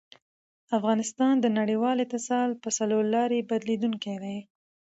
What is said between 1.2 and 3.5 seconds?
د نړیوال اتصال په څلورلاري